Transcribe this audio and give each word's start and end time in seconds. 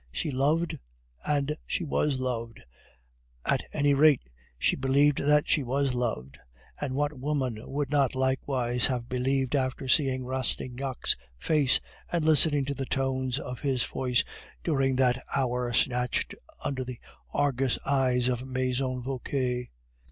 She 0.11 0.31
loved 0.31 0.79
and 1.27 1.55
she 1.67 1.83
was 1.83 2.19
loved; 2.19 2.63
at 3.45 3.61
any 3.71 3.93
rate, 3.93 4.31
she 4.57 4.75
believed 4.75 5.19
that 5.19 5.47
she 5.47 5.61
was 5.61 5.93
loved; 5.93 6.39
and 6.79 6.95
what 6.95 7.19
woman 7.19 7.59
would 7.61 7.91
not 7.91 8.15
likewise 8.15 8.87
have 8.87 9.07
believed 9.07 9.55
after 9.55 9.87
seeing 9.87 10.25
Rastignac's 10.25 11.15
face 11.37 11.79
and 12.11 12.25
listening 12.25 12.65
to 12.65 12.73
the 12.73 12.87
tones 12.87 13.37
of 13.37 13.59
his 13.59 13.85
voice 13.85 14.23
during 14.63 14.95
that 14.95 15.23
hour 15.35 15.71
snatched 15.71 16.33
under 16.65 16.83
the 16.83 16.97
Argus 17.31 17.77
eyes 17.85 18.27
of 18.27 18.39
the 18.39 18.47
Maison 18.47 19.03
Vauquer? 19.03 19.65